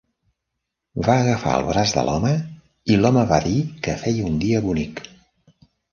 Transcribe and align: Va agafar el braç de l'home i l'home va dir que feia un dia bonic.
Va 1.07 1.17
agafar 1.23 1.51
el 1.57 1.67
braç 1.67 1.93
de 1.97 2.05
l'home 2.07 2.33
i 2.95 2.97
l'home 3.03 3.27
va 3.33 3.39
dir 3.47 3.55
que 3.89 3.99
feia 4.05 4.29
un 4.31 4.41
dia 4.47 4.63
bonic. 4.69 5.07